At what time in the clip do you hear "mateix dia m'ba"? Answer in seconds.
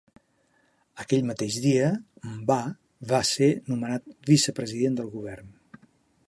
1.31-2.57